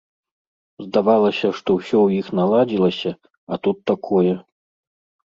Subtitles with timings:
[0.85, 3.11] Здавалася, што ўсё ў іх наладзілася,
[3.55, 4.33] а тут такое.